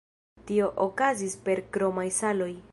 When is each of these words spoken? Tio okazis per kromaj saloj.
Tio 0.51 0.69
okazis 0.85 1.37
per 1.45 1.63
kromaj 1.77 2.11
saloj. 2.21 2.53